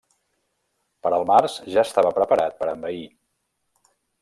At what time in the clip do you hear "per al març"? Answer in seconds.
1.07-1.59